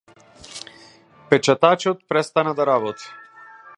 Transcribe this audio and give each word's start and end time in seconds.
Печатачот 1.33 2.03
престана 2.13 2.55
да 2.61 2.67
работи. 2.71 3.13